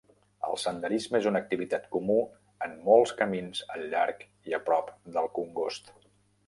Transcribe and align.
El 0.45 0.55
senderisme 0.61 1.19
és 1.19 1.27
una 1.31 1.41
activitat 1.45 1.85
comú 1.97 2.17
amb 2.67 2.89
molts 2.89 3.15
camins 3.21 3.63
al 3.75 3.87
llarg 3.95 4.27
i 4.53 4.61
a 4.61 4.63
prop 4.71 4.93
del 5.19 5.33
congost. 5.41 5.97